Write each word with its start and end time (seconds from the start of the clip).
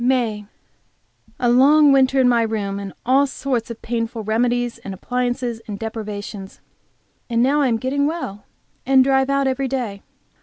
MAY. 0.03 0.47
A 1.39 1.47
long 1.47 1.91
winter 1.91 2.19
in 2.19 2.27
my 2.27 2.41
room, 2.41 2.79
and 2.79 2.91
all 3.05 3.27
sorts 3.27 3.69
of 3.69 3.83
painful 3.83 4.23
remedies 4.23 4.79
and 4.79 4.95
appliances 4.95 5.61
and 5.67 5.77
deprivations. 5.77 6.59
And 7.29 7.43
now 7.43 7.61
I 7.61 7.67
am 7.67 7.77
getting 7.77 8.07
well, 8.07 8.45
and 8.83 9.03
drive 9.03 9.29
out 9.29 9.45
every 9.45 9.67
day. 9.67 10.01